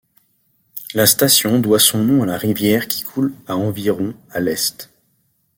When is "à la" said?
2.23-2.35